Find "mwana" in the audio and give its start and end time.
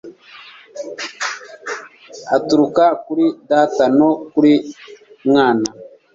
5.27-5.67